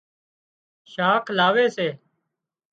[0.91, 1.87] شاک لاوي سي